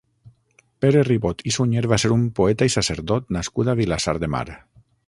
Pere 0.85 1.03
Ribot 1.09 1.43
i 1.51 1.53
Sunyer 1.57 1.85
va 1.93 2.01
ser 2.05 2.11
un 2.17 2.25
poeta 2.41 2.71
i 2.71 2.75
sacerdot 2.79 3.31
nascut 3.39 3.73
a 3.73 3.79
Vilassar 3.83 4.19
de 4.27 4.33
Mar. 4.37 4.47